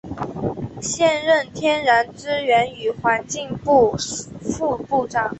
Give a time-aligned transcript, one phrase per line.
[0.81, 3.95] 现任天然资源与环境部
[4.41, 5.29] 副部长。